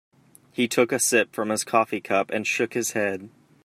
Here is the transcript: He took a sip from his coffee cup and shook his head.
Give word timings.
He 0.51 0.67
took 0.67 0.91
a 0.91 0.97
sip 0.97 1.31
from 1.31 1.49
his 1.49 1.63
coffee 1.63 2.01
cup 2.01 2.31
and 2.31 2.47
shook 2.47 2.73
his 2.73 2.93
head. 2.93 3.29